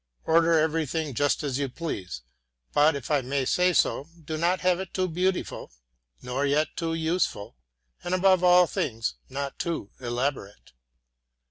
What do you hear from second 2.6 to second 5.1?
but, if I may say so, do not have it too